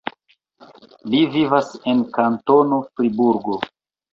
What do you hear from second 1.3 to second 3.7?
vivas en Kantono Friburgo.